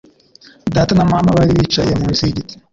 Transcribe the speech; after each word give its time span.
Data 0.75 0.93
na 0.95 1.05
mama 1.11 1.35
bari 1.37 1.51
bicaye 1.59 1.91
munsi 2.01 2.21
yigiti. 2.27 2.53